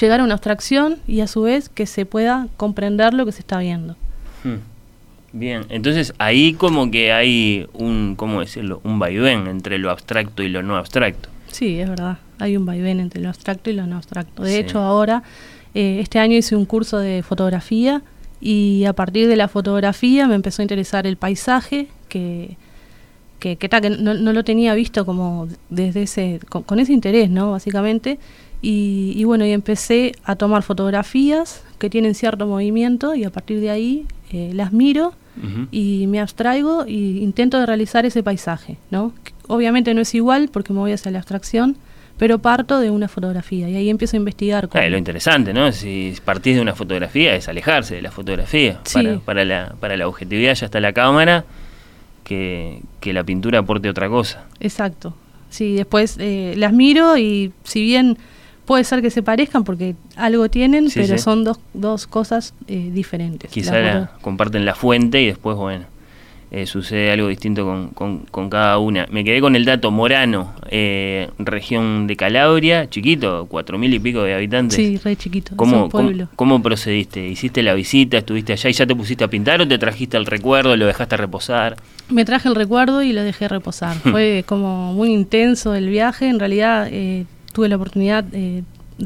llegar 0.01 0.21
a 0.21 0.25
una 0.25 0.35
abstracción 0.35 0.99
y 1.09 1.21
a 1.21 1.27
su 1.27 1.43
vez 1.43 1.69
que 1.69 1.87
se 1.87 2.07
pueda 2.07 2.47
comprender 2.57 3.15
lo 3.15 3.27
que 3.27 3.33
se 3.33 3.41
está 3.41 3.59
viendo. 3.59 3.97
Hmm. 4.45 4.59
Bien, 5.33 5.67
entonces 5.69 6.15
ahí 6.19 6.55
como 6.55 6.91
que 6.91 7.13
hay 7.13 7.69
un, 7.73 8.15
¿cómo 8.17 8.41
decirlo? 8.41 8.81
Un 8.83 8.99
vaivén 8.99 9.47
entre 9.47 9.79
lo 9.79 9.91
abstracto 9.91 10.43
y 10.43 10.49
lo 10.49 10.63
no 10.63 10.77
abstracto. 10.77 11.29
Sí, 11.51 11.81
es 11.81 11.89
verdad, 11.89 12.19
hay 12.41 12.57
un 12.57 12.67
vaivén 12.67 13.01
entre 13.01 13.21
lo 13.21 13.29
abstracto 13.29 13.71
y 13.71 13.75
lo 13.75 13.87
no 13.87 13.97
abstracto. 13.97 14.43
De 14.43 14.59
hecho, 14.59 14.81
ahora, 14.81 15.23
eh, 15.75 15.99
este 16.01 16.19
año 16.19 16.37
hice 16.37 16.57
un 16.57 16.65
curso 16.65 16.99
de 16.99 17.23
fotografía 17.23 18.03
y 18.41 18.85
a 18.87 18.93
partir 18.93 19.29
de 19.29 19.37
la 19.37 19.49
fotografía 19.49 20.27
me 20.27 20.35
empezó 20.35 20.63
a 20.63 20.65
interesar 20.65 21.07
el 21.07 21.17
paisaje, 21.17 21.89
que 22.09 22.57
que, 23.41 23.57
que, 23.57 23.69
que 23.69 23.91
no, 23.91 24.15
lo 24.15 24.45
tenía 24.45 24.75
visto 24.75 25.05
como 25.05 25.49
desde 25.71 26.03
ese, 26.03 26.41
con, 26.49 26.79
ese 26.79 26.93
interés, 26.93 27.31
¿no? 27.31 27.51
Básicamente. 27.51 28.21
Y, 28.63 29.25
bueno, 29.25 29.47
y 29.47 29.53
empecé 29.53 30.13
a 30.23 30.37
tomar 30.37 30.63
fotografías 30.63 31.65
que 31.79 31.89
tienen 31.89 32.15
cierto 32.15 32.47
movimiento 32.47 33.15
y 33.15 33.25
a 33.25 33.31
partir 33.31 33.59
de 33.59 33.71
ahí 33.71 34.07
eh, 34.33 34.53
las 34.55 34.73
miro 34.73 35.15
y 35.71 36.07
me 36.09 36.21
abstraigo 36.21 36.85
y 36.87 37.23
intento 37.23 37.59
de 37.59 37.65
realizar 37.65 38.05
ese 38.05 38.23
paisaje, 38.23 38.77
¿no? 38.91 39.15
Obviamente 39.47 39.95
no 39.95 40.03
es 40.03 40.15
igual 40.15 40.51
porque 40.53 40.75
me 40.75 40.81
voy 40.81 40.93
hacia 40.93 41.11
la 41.11 41.19
abstracción, 41.19 41.79
pero 42.21 42.39
parto 42.39 42.81
de 42.81 42.91
una 42.91 43.09
fotografía 43.09 43.67
y 43.71 43.77
ahí 43.77 43.89
empiezo 43.89 44.15
a 44.15 44.19
investigar. 44.19 44.69
Con... 44.69 44.91
lo 44.91 44.99
interesante, 44.99 45.55
¿no? 45.55 45.73
Si 45.73 46.15
partís 46.23 46.57
de 46.57 46.61
una 46.61 46.75
fotografía 46.75 47.35
es 47.35 47.49
alejarse 47.49 47.95
de 47.95 48.03
la 48.03 48.11
fotografía. 48.11 48.79
Para, 48.93 49.19
para, 49.21 49.45
la, 49.47 49.75
para 49.81 49.97
la 49.97 50.07
objetividad 50.07 50.55
ya 50.55 50.67
está 50.67 50.81
la 50.81 50.93
cámara, 50.93 51.47
que, 52.23 52.83
que 53.01 53.15
la 53.15 53.25
pintura 53.25 53.61
aporte 53.61 53.89
otra 53.89 54.11
cosa. 54.11 54.45
Exacto. 54.61 55.15
Sí, 55.49 55.77
después 55.77 56.17
eh, 56.19 56.53
las 56.59 56.75
miro 56.75 57.17
y 57.17 57.55
si 57.65 57.83
bien 57.85 58.19
puede 58.67 58.85
ser 58.85 59.01
que 59.01 59.09
se 59.09 59.23
parezcan 59.23 59.65
porque 59.65 59.95
algo 60.15 60.51
tienen, 60.51 60.89
pero 60.93 61.17
son 61.17 61.43
dos, 61.43 61.59
dos 61.73 62.07
cosas 62.07 62.53
eh, 62.69 62.91
diferentes. 62.93 63.51
Quizá 63.51 64.11
comparten 64.21 64.67
la 64.67 64.75
fuente 64.75 65.23
y 65.23 65.27
después, 65.29 65.57
bueno. 65.57 65.87
Eh, 66.53 66.67
sucede 66.67 67.13
algo 67.13 67.29
distinto 67.29 67.65
con, 67.65 68.25
con, 68.25 68.51
cada 68.51 68.79
una. 68.79 69.07
Me 69.09 69.23
quedé 69.23 69.41
con 69.41 69.55
el 69.55 69.65
dato 69.65 69.93
Morano, 69.93 70.53
eh, 70.69 71.31
región 71.39 72.09
de 72.09 72.17
Calabria, 72.17 72.91
chiquito, 72.91 73.47
cuatro 73.49 73.79
mil 73.79 73.95
y 73.95 74.01
pico 74.01 74.25
de 74.25 74.35
habitantes. 74.35 74.75
Sí, 74.75 74.97
re 74.97 75.15
chiquito. 75.15 75.55
¿Cómo, 75.55 75.89
¿cómo, 76.35 76.61
procediste? 76.61 77.25
¿Hiciste 77.25 77.63
la 77.63 77.75
visita? 77.75 78.19
¿Estuviste 78.19 78.53
allá 78.53 78.69
y 78.69 78.73
ya 78.73 78.85
te 78.85 78.97
pusiste 78.97 79.23
a 79.23 79.29
pintar 79.29 79.61
o 79.61 79.69
te 79.69 79.79
trajiste 79.79 80.17
el 80.17 80.27
recuerdo, 80.27 80.77
lo 80.77 80.87
dejaste 80.87 81.17
reposar? 81.17 81.77
Me 82.09 82.25
traje 82.25 82.49
el 82.49 82.57
recuerdo 82.57 83.01
y 83.05 83.13
lo 83.13 83.23
dejé 83.23 83.47
reposar. 83.47 83.97
Fue 83.99 84.43
como 84.45 84.93
muy 84.93 85.13
intenso 85.13 85.77
el 85.77 85.89
viaje. 85.89 86.27
En 86.27 86.41
realidad 86.41 86.89
eh, 86.91 87.27
tuve 87.53 87.69
la 87.69 87.77
oportunidad 87.77 88.25
de 88.25 88.65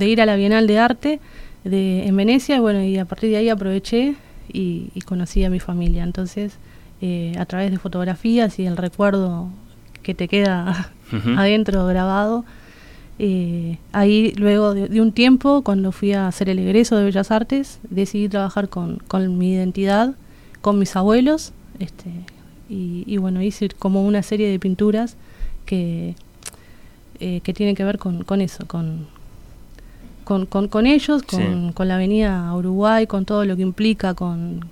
ir 0.08 0.22
a 0.22 0.24
la 0.24 0.36
Bienal 0.36 0.66
de 0.66 0.78
Arte 0.78 1.20
de, 1.62 2.06
en 2.06 2.16
Venecia 2.16 2.58
bueno, 2.62 2.82
y 2.82 2.96
a 2.96 3.04
partir 3.04 3.28
de 3.28 3.36
ahí 3.36 3.50
aproveché 3.50 4.14
y, 4.50 4.88
y 4.94 5.00
conocí 5.02 5.44
a 5.44 5.50
mi 5.50 5.60
familia. 5.60 6.04
Entonces 6.04 6.58
eh, 7.06 7.34
a 7.38 7.44
través 7.44 7.70
de 7.70 7.78
fotografías 7.78 8.58
y 8.58 8.64
el 8.64 8.78
recuerdo 8.78 9.50
que 10.02 10.14
te 10.14 10.26
queda 10.26 10.90
adentro 11.36 11.84
grabado. 11.84 12.46
Eh, 13.18 13.76
ahí 13.92 14.32
luego 14.36 14.72
de, 14.72 15.02
un 15.02 15.12
tiempo, 15.12 15.60
cuando 15.60 15.92
fui 15.92 16.14
a 16.14 16.26
hacer 16.26 16.48
el 16.48 16.58
egreso 16.60 16.96
de 16.96 17.04
Bellas 17.04 17.30
Artes, 17.30 17.78
decidí 17.90 18.30
trabajar 18.30 18.70
con, 18.70 19.02
mi 19.36 19.52
identidad, 19.52 20.14
con 20.62 20.78
mis 20.78 20.96
abuelos, 20.96 21.52
este, 21.78 22.08
y, 22.70 23.18
bueno, 23.18 23.42
hice 23.42 23.68
como 23.68 24.06
una 24.06 24.22
serie 24.22 24.48
de 24.48 24.58
pinturas 24.58 25.18
que, 25.66 26.14
eh, 27.20 27.42
que 27.42 27.52
tienen 27.52 27.74
que 27.74 27.84
ver 27.84 27.98
con, 27.98 28.40
eso, 28.40 28.66
con, 28.66 29.08
con, 30.24 30.46
con, 30.46 30.86
ellos, 30.86 31.22
con, 31.22 31.74
con 31.74 31.86
la 31.86 31.96
avenida 31.96 32.50
Uruguay, 32.54 33.06
con 33.06 33.26
todo 33.26 33.44
lo 33.44 33.56
que 33.56 33.62
implica, 33.62 34.14
con, 34.14 34.64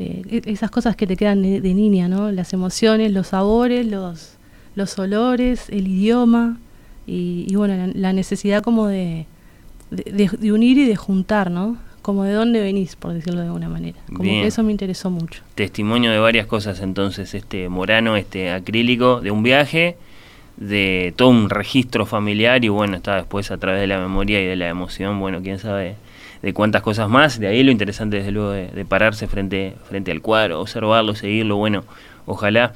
eh, 0.00 0.22
e-, 0.30 0.50
esas 0.50 0.70
cosas 0.70 0.96
que 0.96 1.06
te 1.06 1.16
quedan 1.16 1.42
de, 1.42 1.74
niña, 1.74 2.08
¿no? 2.08 2.32
Las 2.32 2.52
emociones, 2.54 3.12
los 3.12 3.28
sabores, 3.28 3.86
los, 3.86 4.36
los 4.74 4.98
olores, 4.98 5.68
el 5.68 5.86
idioma 5.86 6.58
y, 7.06 7.54
bueno, 7.54 7.92
la, 7.94 8.12
necesidad 8.12 8.62
como 8.62 8.86
de, 8.86 9.26
de, 9.90 10.52
unir 10.52 10.78
y 10.78 10.86
de 10.86 10.96
juntar, 10.96 11.50
¿no? 11.50 11.76
Como 12.02 12.24
de 12.24 12.32
dónde 12.32 12.60
venís, 12.60 12.96
por 12.96 13.12
decirlo 13.12 13.40
de 13.40 13.46
alguna 13.48 13.68
manera. 13.68 13.98
Como 14.06 14.22
que 14.22 14.46
eso 14.46 14.62
me 14.62 14.70
interesó 14.70 15.10
mucho. 15.10 15.42
Testimonio 15.54 16.10
de 16.12 16.18
varias 16.18 16.46
cosas 16.46 16.80
entonces, 16.80 17.34
este 17.34 17.68
Morano, 17.68 18.16
este 18.16 18.52
acrílico, 18.52 19.20
de 19.20 19.30
un 19.30 19.42
viaje, 19.42 19.96
de 20.56 21.12
todo 21.16 21.28
un 21.28 21.50
registro 21.50 22.06
familiar 22.06 22.64
y 22.64 22.68
bueno, 22.68 22.96
está 22.96 23.16
después 23.16 23.50
a 23.50 23.58
través 23.58 23.80
de 23.80 23.86
la 23.86 23.98
memoria 23.98 24.40
y 24.40 24.46
de 24.46 24.56
la 24.56 24.68
emoción, 24.68 25.20
bueno, 25.20 25.42
quién 25.42 25.58
sabe 25.58 25.96
de 26.42 26.54
cuántas 26.54 26.82
cosas 26.82 27.08
más. 27.08 27.38
De 27.38 27.46
ahí 27.46 27.62
lo 27.62 27.70
interesante, 27.70 28.18
desde 28.18 28.32
luego, 28.32 28.50
de, 28.50 28.84
pararse 28.84 29.26
frente, 29.26 29.74
frente 29.88 30.10
al 30.10 30.20
cuadro, 30.20 30.60
observarlo, 30.60 31.14
seguirlo. 31.14 31.56
Bueno, 31.56 31.84
ojalá 32.26 32.72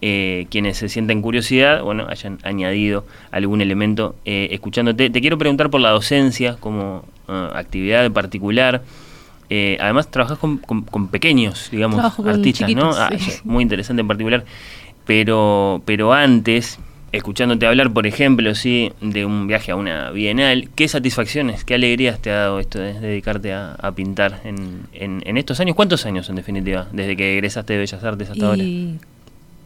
eh, 0.00 0.46
quienes 0.50 0.78
se 0.78 0.88
sienten 0.88 1.22
curiosidad, 1.22 1.82
bueno, 1.82 2.06
hayan 2.08 2.38
añadido 2.42 3.04
algún 3.30 3.60
elemento 3.60 4.14
eh, 4.24 4.48
escuchándote. 4.52 5.10
Te 5.10 5.20
quiero 5.20 5.38
preguntar 5.38 5.70
por 5.70 5.80
la 5.80 5.90
docencia 5.90 6.56
como 6.58 7.04
uh, 7.28 7.32
actividad 7.54 8.04
en 8.04 8.12
particular. 8.12 8.82
Eh, 9.50 9.76
además, 9.80 10.10
trabajas 10.10 10.38
con, 10.38 10.58
con, 10.58 11.08
pequeños, 11.08 11.68
digamos, 11.70 12.02
artistas, 12.24 12.74
¿no? 12.74 12.90
Ah, 12.94 13.10
muy 13.44 13.62
interesante 13.62 14.00
en 14.00 14.08
particular. 14.08 14.44
Pero, 15.04 15.82
pero 15.84 16.12
antes, 16.14 16.78
escuchándote 17.12 17.66
hablar, 17.66 17.92
por 17.92 18.06
ejemplo, 18.06 18.54
sí, 18.54 18.92
de 19.00 19.24
un 19.24 19.46
viaje 19.46 19.70
a 19.70 19.76
una 19.76 20.10
bienal, 20.10 20.70
¿qué 20.74 20.88
satisfacciones, 20.88 21.64
qué 21.64 21.74
alegrías 21.74 22.18
te 22.18 22.30
ha 22.30 22.36
dado 22.36 22.58
esto 22.58 22.78
de 22.78 22.98
dedicarte 22.98 23.52
a, 23.52 23.92
pintar 23.94 24.40
en, 24.44 24.86
en, 24.92 25.36
estos 25.36 25.60
años? 25.60 25.76
¿Cuántos 25.76 26.06
años 26.06 26.28
en 26.30 26.36
definitiva, 26.36 26.88
desde 26.92 27.16
que 27.16 27.34
egresaste 27.34 27.74
de 27.74 27.78
Bellas 27.80 28.02
Artes 28.02 28.30
hasta 28.30 28.46
ahora? 28.46 28.64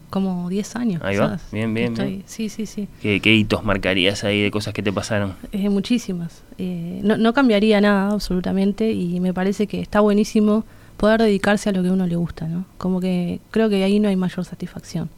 Como 0.09 0.47
10 0.49 0.75
años. 0.77 1.01
Ahí 1.03 1.17
va, 1.17 1.37
bien, 1.51 1.73
bien, 1.73 2.23
Sí, 2.25 2.47
sí, 2.47 2.65
sí. 2.65 2.87
¿Qué, 3.01 3.19
hitos 3.35 3.65
marcarías 3.65 4.23
ahí 4.23 4.41
de 4.41 4.51
cosas 4.51 4.73
que 4.73 4.81
te 4.81 4.93
pasaron? 4.93 5.33
Eh, 5.51 5.67
muchísimas. 5.69 6.43
Eh, 6.57 7.01
no, 7.03 7.17
no 7.17 7.33
cambiaría 7.33 7.81
nada, 7.81 8.11
absolutamente, 8.11 8.91
y 8.91 9.19
me 9.19 9.33
parece 9.33 9.67
que 9.67 9.81
está 9.81 9.99
buenísimo 9.99 10.63
poder 10.97 11.21
dedicarse 11.21 11.69
a 11.69 11.71
lo 11.71 11.83
que 11.83 11.89
a 11.89 11.93
uno 11.93 12.07
le 12.07 12.15
gusta, 12.15 12.47
¿no? 12.47 12.65
Como 12.77 12.99
que 12.99 13.39
creo 13.51 13.69
que 13.69 13.83
ahí 13.83 13.99
no 13.99 14.09
hay 14.09 14.15
mayor 14.15 14.43
satisfacción. 14.43 15.09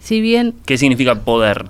Si 0.00 0.20
bien... 0.20 0.54
¿Qué 0.64 0.78
significa 0.78 1.14
poder? 1.14 1.66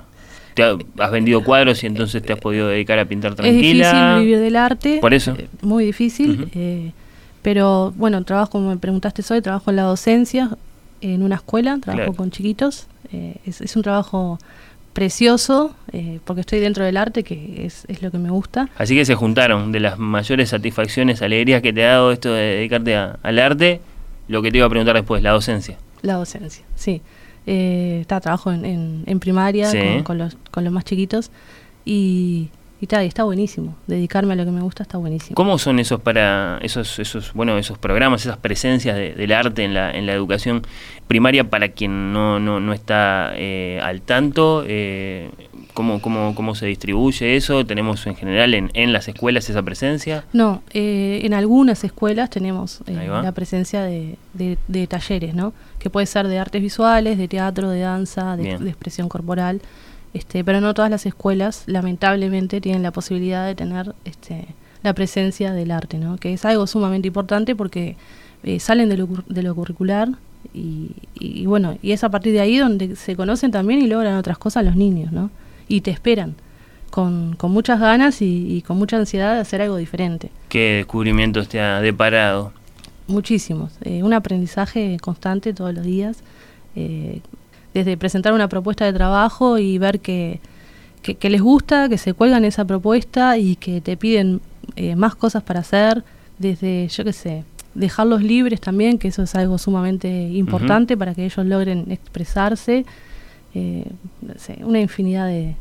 Te 0.54 0.62
has 0.98 1.10
vendido 1.10 1.44
cuadros 1.44 1.82
y 1.82 1.86
entonces 1.86 2.22
te 2.22 2.32
has 2.32 2.38
podido 2.38 2.68
dedicar 2.68 2.98
a 2.98 3.04
pintar 3.04 3.34
tranquila. 3.34 3.86
Es 3.86 3.92
difícil 3.92 4.18
vivir 4.20 4.38
del 4.38 4.56
arte. 4.56 4.98
Por 5.00 5.14
eso. 5.14 5.34
Eh, 5.38 5.48
muy 5.62 5.84
difícil. 5.84 6.48
Eh, 6.54 6.92
pero 7.42 7.92
bueno, 7.96 8.22
trabajo, 8.24 8.52
como 8.52 8.70
me 8.70 8.76
preguntaste 8.76 9.22
hoy, 9.32 9.40
trabajo 9.40 9.70
en 9.70 9.76
la 9.76 9.82
docencia, 9.82 10.50
en 11.00 11.22
una 11.22 11.36
escuela, 11.36 11.78
trabajo 11.78 12.14
con 12.14 12.30
chiquitos. 12.30 12.86
Eh, 13.12 13.36
es, 13.46 13.76
un 13.76 13.82
trabajo 13.82 14.38
precioso, 14.92 15.74
porque 16.24 16.40
estoy 16.40 16.58
dentro 16.58 16.84
del 16.84 16.96
arte, 16.96 17.22
que 17.22 17.64
es, 17.64 17.84
es, 17.88 18.02
lo 18.02 18.10
que 18.10 18.18
me 18.18 18.30
gusta. 18.30 18.68
Así 18.76 18.94
que 18.94 19.04
se 19.04 19.14
juntaron 19.14 19.72
de 19.72 19.80
las 19.80 19.98
mayores 19.98 20.50
satisfacciones, 20.50 21.22
alegrías 21.22 21.62
que 21.62 21.72
te 21.72 21.84
ha 21.84 21.92
dado 21.92 22.12
esto 22.12 22.32
de 22.32 22.56
dedicarte 22.56 22.96
al 22.96 23.38
arte, 23.38 23.80
lo 24.28 24.42
que 24.42 24.50
te 24.50 24.58
iba 24.58 24.66
a 24.66 24.68
preguntar 24.68 24.96
después, 24.96 25.22
la 25.22 25.30
docencia. 25.30 25.78
La 26.02 26.14
docencia, 26.14 26.64
sí. 26.74 27.00
Eh, 27.46 27.98
está, 28.02 28.20
trabajo 28.20 28.52
en, 28.52 29.04
en, 29.06 29.20
primaria 29.20 29.70
con, 30.04 30.18
los, 30.18 30.36
con 30.50 30.62
los 30.62 30.72
más 30.72 30.84
chiquitos 30.84 31.30
y, 31.84 32.50
y, 32.80 32.86
está 33.06 33.24
buenísimo. 33.24 33.76
Dedicarme 33.86 34.32
a 34.32 34.36
lo 34.36 34.44
que 34.44 34.50
me 34.50 34.62
gusta 34.62 34.82
está 34.82 34.98
buenísimo. 34.98 35.34
¿Cómo 35.34 35.58
son 35.58 35.78
esos 35.78 36.00
para 36.00 36.58
esos 36.62 36.98
esos 36.98 37.32
bueno 37.34 37.58
esos 37.58 37.78
programas, 37.78 38.22
esas 38.22 38.38
presencias 38.38 38.96
del 38.96 39.32
arte 39.32 39.64
en 39.64 39.74
la, 39.74 39.90
en 39.90 40.06
la 40.06 40.12
educación 40.12 40.62
primaria 41.06 41.50
para 41.50 41.70
quien 41.70 42.12
no, 42.12 42.38
no, 42.38 42.60
no 42.60 42.72
está 42.72 43.32
eh, 43.34 43.80
al 43.82 44.02
tanto? 44.02 44.64
Eh, 44.66 45.30
¿Cómo, 45.74 46.00
cómo, 46.00 46.34
¿Cómo 46.34 46.54
se 46.54 46.66
distribuye 46.66 47.36
eso? 47.36 47.64
¿Tenemos 47.64 48.06
en 48.06 48.16
general 48.16 48.54
en, 48.54 48.70
en 48.74 48.92
las 48.92 49.08
escuelas 49.08 49.48
esa 49.48 49.62
presencia? 49.62 50.24
No, 50.32 50.62
eh, 50.72 51.20
en 51.22 51.34
algunas 51.34 51.84
escuelas 51.84 52.30
tenemos 52.30 52.80
eh, 52.86 53.08
la 53.08 53.32
presencia 53.32 53.82
de, 53.82 54.16
de, 54.34 54.86
talleres, 54.86 55.34
¿no? 55.34 55.52
Que 55.78 55.90
puede 55.90 56.06
ser 56.06 56.28
de 56.28 56.38
artes 56.38 56.60
visuales, 56.60 57.18
de 57.18 57.28
teatro, 57.28 57.70
de 57.70 57.80
danza, 57.80 58.36
de, 58.36 58.52
expresión 58.52 59.08
corporal. 59.08 59.60
Este, 60.12 60.42
pero 60.44 60.60
no 60.60 60.74
todas 60.74 60.90
las 60.90 61.06
escuelas, 61.06 61.64
lamentablemente, 61.66 62.60
tienen 62.60 62.82
la 62.82 62.90
posibilidad 62.90 63.46
de 63.46 63.54
tener 63.54 63.94
este, 64.04 64.48
la 64.82 64.92
presencia 64.92 65.52
del 65.52 65.70
arte, 65.70 65.98
¿no? 65.98 66.16
Que 66.16 66.32
es 66.32 66.44
algo 66.44 66.66
sumamente 66.66 67.08
importante 67.08 67.54
porque 67.54 67.96
eh, 68.42 68.58
salen 68.58 68.88
de 68.88 68.96
lo, 68.96 69.08
de 69.28 69.42
lo 69.42 69.54
curricular 69.54 70.08
y, 70.52 70.92
y, 71.14 71.46
bueno, 71.46 71.78
y 71.82 71.92
es 71.92 72.02
a 72.02 72.08
partir 72.08 72.32
de 72.32 72.40
ahí 72.40 72.58
donde 72.58 72.96
se 72.96 73.14
conocen 73.14 73.50
también 73.50 73.80
y 73.80 73.86
logran 73.86 74.16
otras 74.16 74.38
cosas 74.38 74.64
los 74.64 74.74
niños, 74.74 75.12
¿no? 75.12 75.30
y 75.70 75.80
te 75.80 75.92
esperan 75.92 76.34
con, 76.90 77.36
con 77.36 77.52
muchas 77.52 77.80
ganas 77.80 78.20
y, 78.20 78.62
con 78.66 78.76
mucha 78.76 78.96
ansiedad 78.96 79.34
de 79.34 79.40
hacer 79.40 79.62
algo 79.62 79.76
diferente. 79.76 80.30
¿Qué 80.48 80.74
descubrimientos 80.78 81.48
te 81.48 81.60
ha 81.60 81.80
deparado? 81.80 82.52
Muchísimos. 83.06 83.70
Eh, 83.82 84.02
un 84.02 84.12
aprendizaje 84.12 84.98
constante 85.00 85.54
todos 85.54 85.72
los 85.72 85.84
días. 85.84 86.18
Eh, 86.74 87.20
desde 87.74 87.96
presentar 87.96 88.32
una 88.32 88.48
propuesta 88.48 88.84
de 88.84 88.92
trabajo 88.92 89.58
y 89.58 89.78
ver 89.78 90.00
que, 90.00 90.40
que, 91.02 91.30
les 91.30 91.40
gusta, 91.40 91.88
que 91.88 91.98
se 91.98 92.14
cuelgan 92.14 92.44
esa 92.44 92.64
propuesta 92.64 93.38
y 93.38 93.56
que 93.56 93.80
te 93.80 93.96
piden 93.96 94.40
eh, 94.76 94.96
más 94.96 95.14
cosas 95.14 95.42
para 95.42 95.60
hacer, 95.60 96.04
desde, 96.38 96.88
yo 96.88 97.04
qué 97.04 97.12
sé, 97.12 97.44
dejarlos 97.74 98.22
libres 98.22 98.60
también, 98.60 98.98
que 98.98 99.08
eso 99.08 99.22
es 99.22 99.34
algo 99.34 99.58
sumamente 99.58 100.08
importante 100.08 100.96
para 100.96 101.14
que 101.14 101.24
ellos 101.24 101.46
logren 101.46 101.90
expresarse 101.90 102.84
eh, 103.54 103.84
una 104.62 104.80
infinidad 104.80 105.26
de, 105.26 105.56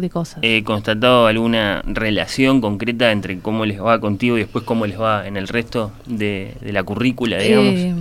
de, 0.00 0.10
cosas. 0.10 0.42
¿Has 0.42 0.62
constatado 0.64 1.26
alguna 1.26 1.82
relación 1.86 2.60
concreta 2.60 3.12
entre 3.12 3.38
cómo 3.38 3.64
les 3.64 3.80
va 3.80 4.00
contigo 4.00 4.36
y 4.36 4.40
después 4.40 4.64
cómo 4.64 4.86
les 4.86 5.00
va 5.00 5.26
en 5.26 5.36
el 5.36 5.48
resto 5.48 5.92
de, 6.06 6.54
la 6.62 6.82
currícula, 6.82 7.38
digamos? 7.38 7.96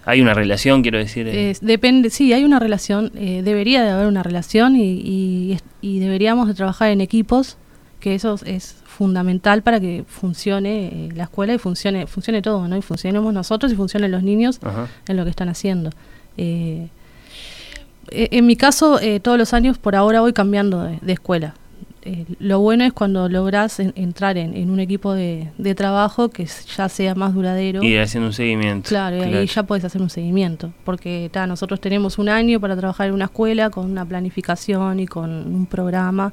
Eh, 0.00 0.10
¿Hay 0.10 0.20
una 0.20 0.34
relación, 0.34 0.82
quiero 0.82 0.98
decir? 0.98 1.28
Eh, 1.28 1.56
depende, 1.60 2.10
sí, 2.10 2.32
hay 2.32 2.44
una 2.44 2.58
relación, 2.58 3.10
debería 3.14 3.82
de 3.82 3.90
haber 3.90 4.06
una 4.06 4.22
relación 4.22 4.76
y, 4.76 5.58
y, 5.80 5.98
deberíamos 5.98 6.48
de 6.48 6.54
trabajar 6.54 6.90
en 6.90 7.00
equipos, 7.00 7.56
que 8.00 8.14
eso 8.14 8.38
es 8.44 8.76
fundamental 8.86 9.62
para 9.62 9.80
que 9.80 10.04
funcione 10.06 11.08
la 11.14 11.24
escuela 11.24 11.54
y 11.54 11.58
funcione 11.58 12.06
funcione 12.06 12.42
todo, 12.42 12.68
¿no? 12.68 12.76
Y 12.76 12.82
funcionemos 12.82 13.32
nosotros 13.32 13.72
y 13.72 13.76
funcionen 13.76 14.10
los 14.10 14.22
niños 14.22 14.60
en 15.06 15.16
lo 15.16 15.24
que 15.24 15.30
están 15.30 15.48
haciendo. 15.48 15.90
Eh, 16.36 16.88
eh, 18.10 18.28
en 18.32 18.46
mi 18.46 18.56
caso, 18.56 19.00
eh, 19.00 19.20
todos 19.20 19.38
los 19.38 19.54
años, 19.54 19.78
por 19.78 19.96
ahora 19.96 20.20
voy 20.20 20.32
cambiando 20.32 20.82
de, 20.82 21.12
escuela. 21.12 21.54
Eh, 22.02 22.24
lo 22.38 22.60
bueno 22.60 22.84
es 22.84 22.92
cuando 22.92 23.28
logras 23.28 23.78
entrar 23.78 24.38
en, 24.38 24.70
un 24.70 24.80
equipo 24.80 25.12
de, 25.12 25.50
trabajo 25.76 26.30
que 26.30 26.46
ya 26.76 26.88
sea 26.88 27.14
más 27.14 27.34
duradero. 27.34 27.82
Y 27.82 27.96
haciendo 27.96 28.28
un 28.28 28.32
seguimiento. 28.32 28.88
Claro, 28.88 29.16
y 29.18 29.34
ahí 29.34 29.46
ya 29.46 29.62
puedes 29.64 29.84
hacer 29.84 30.00
un 30.00 30.10
seguimiento. 30.10 30.72
Porque 30.84 31.30
nosotros 31.46 31.80
tenemos 31.80 32.18
un 32.18 32.28
año 32.28 32.58
para 32.58 32.76
trabajar 32.76 33.08
en 33.08 33.14
una 33.14 33.26
escuela 33.26 33.70
con 33.70 33.90
una 33.90 34.04
planificación 34.04 35.00
y 35.00 35.06
con 35.06 35.30
un 35.30 35.66
programa 35.66 36.32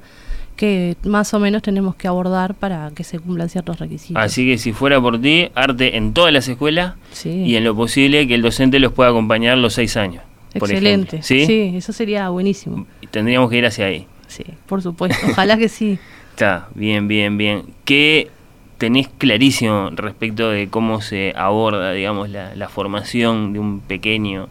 que 0.56 0.98
más 1.04 1.34
o 1.34 1.40
menos 1.40 1.62
tenemos 1.62 1.96
que 1.96 2.08
abordar 2.08 2.56
para 2.56 2.92
que 2.96 3.04
se 3.04 3.20
cumplan 3.20 3.48
ciertos 3.48 3.78
requisitos. 3.80 4.22
Así 4.22 4.46
que 4.46 4.58
si 4.58 4.74
fuera 4.74 5.00
por 5.00 5.22
ti, 5.22 5.50
arte 5.54 5.98
en 5.98 6.14
todas 6.14 6.34
las 6.34 6.48
escuelas 6.48 6.96
y 7.24 7.56
en 7.56 7.64
lo 7.64 7.76
posible 7.76 8.28
que 8.28 8.36
el 8.36 8.42
docente 8.42 8.80
los 8.80 8.92
pueda 8.94 9.12
acompañar 9.12 9.58
los 9.58 9.74
seis 9.74 9.96
años. 9.98 10.24
Excelente. 10.54 11.22
¿Sí? 11.22 11.74
eso 11.76 11.94
sería 11.94 12.30
buenísimo. 12.30 12.88
Tendríamos 13.12 13.50
que 13.50 13.58
ir 13.58 13.66
hacia 13.66 13.86
ahí. 13.86 14.08
Sí, 14.28 14.44
por 14.66 14.82
supuesto. 14.82 15.18
Ojalá 15.30 15.58
que 15.58 15.70
sí. 15.70 16.00
Está, 16.32 16.70
bien, 16.76 17.08
bien, 17.08 17.38
bien. 17.38 17.64
¿Qué 17.86 18.30
tenés 18.78 19.08
clarísimo 19.08 19.90
respecto 19.92 20.50
de 20.50 20.68
cómo 20.70 21.02
se 21.02 21.34
aborda, 21.36 21.94
digamos, 21.94 22.30
la, 22.30 22.70
formación 22.70 23.54
de 23.54 23.60
un 23.60 23.80
pequeño 23.80 24.48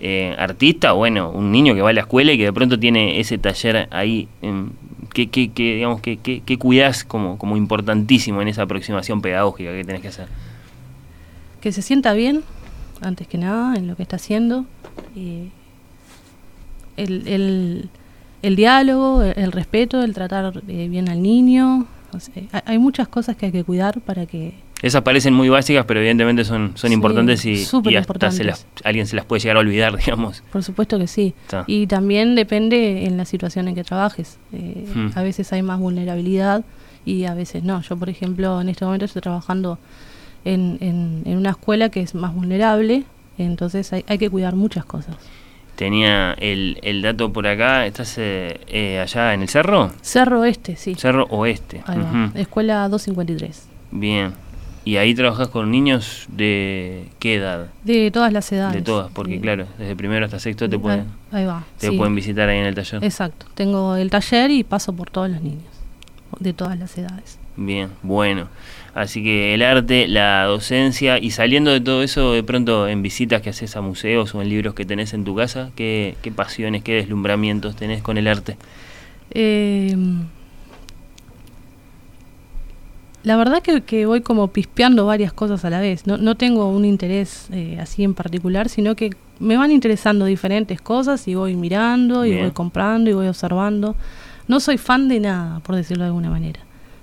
eh, 0.00 0.34
artista? 0.36 0.92
Bueno, 0.92 1.30
un 1.30 1.52
niño 1.52 1.74
que 1.74 1.82
va 1.82 1.90
a 1.90 1.92
la 1.92 2.00
escuela 2.00 2.32
y 2.32 2.38
que 2.38 2.44
de 2.44 2.52
pronto 2.52 2.80
tiene 2.80 3.20
ese 3.20 3.38
taller 3.38 3.86
ahí. 3.92 4.26
¿Qué, 5.14 5.28
qué, 5.28 5.50
qué, 5.52 5.76
digamos, 5.76 6.00
qué, 6.00 6.16
qué, 6.18 6.58
cuidás 6.58 7.04
como, 7.04 7.38
como 7.38 7.56
importantísimo 7.56 8.42
en 8.42 8.48
esa 8.48 8.62
aproximación 8.62 9.22
pedagógica 9.22 9.70
que 9.70 9.84
tenés 9.84 10.02
que 10.02 10.08
hacer? 10.08 10.26
Que 11.60 11.70
se 11.70 11.82
sienta 11.82 12.14
bien, 12.14 12.42
antes 13.00 13.28
que 13.28 13.38
nada, 13.38 13.76
en 13.76 13.86
lo 13.86 13.94
que 13.94 14.02
está 14.02 14.16
haciendo. 14.16 14.66
Y 15.14 15.50
el, 16.96 17.28
el 17.28 17.90
el 18.42 18.56
diálogo, 18.56 19.22
el, 19.22 19.52
respeto, 19.52 20.02
el 20.02 20.14
tratar 20.14 20.62
eh, 20.68 20.88
bien 20.88 21.08
al 21.08 21.22
niño. 21.22 21.86
hay 22.64 22.78
muchas 22.78 23.08
cosas 23.08 23.36
que 23.36 23.46
hay 23.46 23.52
que 23.52 23.64
cuidar 23.64 24.00
para 24.00 24.26
que... 24.26 24.54
Esas 24.80 25.02
parecen 25.02 25.34
muy 25.34 25.48
básicas, 25.48 25.84
pero 25.86 25.98
evidentemente 25.98 26.44
son, 26.44 26.72
son 26.76 26.92
importantes 26.92 27.44
y, 27.44 27.66
hasta 27.96 28.30
Se 28.30 28.44
las, 28.44 28.64
alguien 28.84 29.08
se 29.08 29.16
las 29.16 29.24
puede 29.24 29.40
llegar 29.40 29.56
a 29.56 29.60
olvidar, 29.60 29.96
digamos. 30.04 30.44
Por 30.52 30.62
supuesto 30.62 30.98
que 30.98 31.08
sí. 31.08 31.34
Y 31.66 31.88
también 31.88 32.36
depende 32.36 33.04
en 33.06 33.16
la 33.16 33.24
situación 33.24 33.66
en 33.66 33.74
que 33.74 33.82
trabajes. 33.82 34.38
Eh, 34.52 34.86
hmm. 34.94 35.10
A 35.16 35.22
veces 35.22 35.52
hay 35.52 35.62
más 35.62 35.80
vulnerabilidad 35.80 36.64
y 37.04 37.24
a 37.24 37.34
veces 37.34 37.64
no. 37.64 37.80
Yo, 37.82 37.96
por 37.96 38.08
ejemplo, 38.08 38.60
en 38.60 38.68
este 38.68 38.84
momento 38.84 39.06
estoy 39.06 39.22
trabajando 39.22 39.80
en, 40.44 40.78
en, 40.80 41.36
una 41.36 41.50
escuela 41.50 41.88
que 41.88 42.00
es 42.00 42.14
más 42.14 42.32
vulnerable, 42.32 43.02
entonces 43.36 43.92
hay, 43.92 44.04
hay 44.06 44.18
que 44.18 44.30
cuidar 44.30 44.54
muchas 44.54 44.84
cosas 44.84 45.16
tenía 45.78 46.32
el, 46.32 46.78
el 46.82 47.02
dato 47.02 47.32
por 47.32 47.46
acá. 47.46 47.86
¿Estás 47.86 48.18
eh, 48.18 48.60
eh, 48.66 48.98
allá 48.98 49.32
en 49.32 49.42
el 49.42 49.48
cerro? 49.48 49.92
Cerro 50.02 50.40
Oeste, 50.40 50.74
sí. 50.74 50.96
Cerro 50.96 51.26
Oeste. 51.30 51.82
Escuela 52.34 52.88
253. 52.88 53.68
Bien. 53.92 54.34
¿Y 54.84 54.96
ahí 54.96 55.14
trabajas 55.14 55.48
con 55.48 55.70
niños 55.70 56.26
de 56.28 57.08
qué 57.20 57.36
edad? 57.36 57.68
De 57.84 58.10
todas 58.10 58.32
las 58.32 58.50
edades. 58.50 58.74
De 58.74 58.82
todas, 58.82 59.12
porque 59.12 59.40
claro, 59.40 59.66
desde 59.78 59.94
primero 59.94 60.24
hasta 60.24 60.40
sexto 60.40 60.68
te 60.68 60.78
pueden, 60.78 61.06
te 61.78 61.92
pueden 61.92 62.14
visitar 62.14 62.48
ahí 62.48 62.58
en 62.58 62.66
el 62.66 62.74
taller. 62.74 63.04
Exacto. 63.04 63.46
Tengo 63.54 63.96
el 63.96 64.10
taller 64.10 64.50
y 64.50 64.64
paso 64.64 64.94
por 64.94 65.10
todos 65.10 65.30
los 65.30 65.42
niños, 65.42 65.68
de 66.40 66.54
todas 66.54 66.78
las 66.78 66.96
edades. 66.96 67.38
Bien, 67.56 67.90
bueno. 68.02 68.48
Así 68.98 69.22
que 69.22 69.54
el 69.54 69.62
arte, 69.62 70.08
la 70.08 70.42
docencia 70.46 71.20
y 71.20 71.30
saliendo 71.30 71.70
de 71.70 71.80
todo 71.80 72.02
eso, 72.02 72.32
de 72.32 72.42
pronto 72.42 72.88
en 72.88 73.00
visitas 73.00 73.40
que 73.40 73.50
haces 73.50 73.76
a 73.76 73.80
museos 73.80 74.34
o 74.34 74.42
en 74.42 74.48
libros 74.48 74.74
que 74.74 74.84
tenés 74.84 75.14
en 75.14 75.22
tu 75.22 75.36
casa, 75.36 75.70
¿qué, 75.76 76.16
pasiones, 76.34 76.82
qué 76.82 76.94
deslumbramientos 76.94 77.76
tenés 77.76 78.02
con 78.02 78.18
el 78.18 78.26
arte? 78.26 78.56
Eh, 79.30 79.96
la 83.22 83.36
verdad 83.36 83.62
que, 83.62 83.82
que, 83.82 84.04
voy 84.04 84.20
como 84.20 84.48
pispeando 84.48 85.06
varias 85.06 85.32
cosas 85.32 85.64
a 85.64 85.70
la 85.70 85.78
vez. 85.78 86.08
No, 86.08 86.16
no 86.16 86.34
tengo 86.34 86.68
un 86.68 86.84
interés 86.84 87.46
eh, 87.52 87.78
así 87.80 88.02
en 88.02 88.14
particular, 88.14 88.68
sino 88.68 88.96
que 88.96 89.10
me 89.38 89.56
van 89.56 89.70
interesando 89.70 90.24
diferentes 90.24 90.80
cosas 90.80 91.28
y 91.28 91.36
voy 91.36 91.54
mirando 91.54 92.26
y 92.26 92.36
voy 92.36 92.50
comprando 92.50 93.08
y 93.10 93.12
voy 93.12 93.28
observando. 93.28 93.94
No 94.48 94.58
soy 94.58 94.76
fan 94.76 95.06
de 95.06 95.20
nada, 95.20 95.60
por 95.60 95.76
decirlo 95.76 96.02
de 96.02 96.08
alguna 96.08 96.30
manera. 96.30 96.58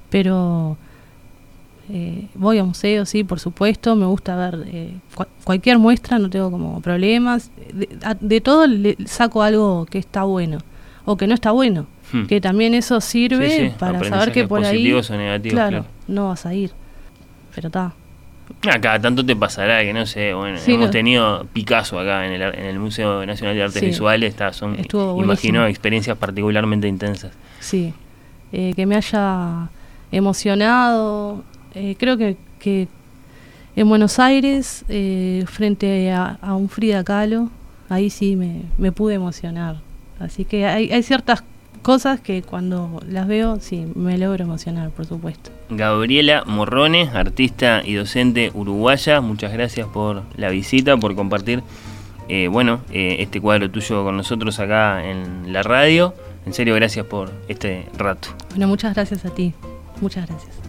Pero 0.10 0.78
eh, 1.90 2.28
voy 2.34 2.58
a 2.58 2.64
museos, 2.64 3.10
sí, 3.10 3.24
por 3.24 3.40
supuesto, 3.40 3.96
me 3.96 4.06
gusta 4.06 4.36
ver 4.36 4.64
eh, 4.68 4.94
cualquier 5.44 5.78
muestra, 5.78 6.18
no 6.18 6.30
tengo 6.30 6.50
como 6.50 6.82
problemas. 6.82 7.52
De, 8.20 8.42
todo 8.42 8.66
le 8.66 8.98
saco 9.06 9.44
algo 9.44 9.86
que 9.86 10.00
está 10.00 10.24
bueno 10.24 10.60
o 11.06 11.16
que 11.16 11.28
no 11.28 11.36
está 11.36 11.52
bueno, 11.52 11.86
hmm. 12.12 12.26
que 12.26 12.42
también 12.42 12.74
eso 12.74 13.00
sirve 13.02 13.74
para 13.78 14.04
saber 14.04 14.32
que 14.32 14.48
por 14.48 14.66
ahí, 14.66 14.94
claro, 15.50 15.86
no 16.08 16.30
vas 16.30 16.46
a 16.46 16.54
ir. 16.54 16.72
Pero 17.54 17.68
está. 17.68 17.94
Acá 18.72 19.00
tanto 19.00 19.26
te 19.26 19.36
pasará 19.36 19.82
que 19.82 19.94
no 19.94 20.06
sé, 20.06 20.34
bueno, 20.34 20.60
hemos 20.66 20.92
tenido 20.92 21.46
Picasso 21.54 22.00
acá 22.00 22.26
en 22.26 22.34
el, 22.34 22.42
en 22.42 22.66
el 22.66 22.80
Museo 22.80 23.26
Nacional 23.26 23.56
de 23.56 23.64
Artes 23.64 23.82
Visuales, 23.82 24.30
está, 24.30 24.54
son, 24.54 24.78
imagino, 25.18 25.66
experiencias 25.68 26.18
particularmente 26.18 26.88
intensas. 26.88 27.32
Sí, 27.60 27.94
eh, 28.52 28.74
que 28.76 28.86
me 28.86 28.96
haya 28.96 29.70
emocionado, 30.12 31.44
eh, 31.76 31.96
creo 31.98 32.18
que, 32.18 32.38
que, 32.60 32.88
en 33.76 33.90
Buenos 33.90 34.20
Aires, 34.20 34.86
eh, 34.88 35.44
frente 35.48 36.12
a, 36.12 36.38
un 36.56 36.70
Frida 36.70 37.04
Kahlo, 37.04 37.50
ahí 37.90 38.10
sí 38.10 38.36
me, 38.36 38.62
me 38.78 38.92
pude 38.92 39.16
emocionar. 39.16 39.82
Así 40.20 40.46
que 40.46 40.66
hay, 40.66 40.92
hay, 40.92 41.04
ciertas 41.04 41.44
cosas 41.82 42.22
que 42.22 42.42
cuando 42.42 43.02
las 43.10 43.28
veo, 43.28 43.60
sí, 43.60 43.86
me 43.96 44.18
logro 44.18 44.46
emocionar, 44.46 44.92
por 44.92 45.06
supuesto. 45.06 45.52
Gabriela 45.70 46.44
Morrones, 46.46 47.14
artista 47.14 47.82
y 47.86 47.96
docente 47.96 48.50
uruguaya, 48.54 49.20
muchas 49.20 49.52
gracias 49.52 49.88
por 49.88 50.24
la 50.38 50.50
visita, 50.50 50.96
por 50.96 51.14
compartir 51.16 51.62
eh, 52.28 52.48
bueno, 52.48 52.80
este 52.92 53.40
cuadro 53.40 53.70
tuyo 53.70 54.04
con 54.04 54.18
nosotros 54.18 54.60
acá 54.60 55.06
en 55.06 55.52
la 55.52 55.64
radio. 55.64 56.14
En 56.46 56.54
serio, 56.54 56.76
gracias 56.76 57.06
por 57.06 57.32
este 57.48 57.88
rato. 57.98 58.30
Bueno, 58.52 58.68
muchas 58.68 58.94
gracias 58.94 59.26
a 59.26 59.30
ti. 59.30 59.54
Muchas 60.02 60.28
gracias. 60.28 60.65